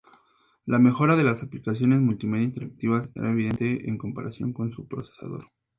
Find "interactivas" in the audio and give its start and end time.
2.45-3.11